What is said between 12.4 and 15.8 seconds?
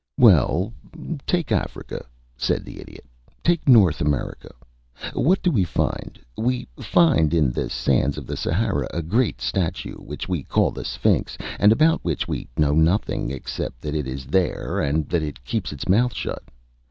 know nothing, except that it is there and that it keeps